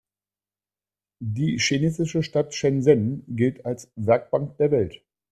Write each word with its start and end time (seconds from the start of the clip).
Die 1.19 1.59
chinesische 1.59 2.23
Stadt 2.23 2.55
Shenzhen 2.55 3.23
gilt 3.27 3.67
als 3.67 3.91
„Werkbank 3.95 4.57
der 4.57 4.71
Welt“. 4.71 5.03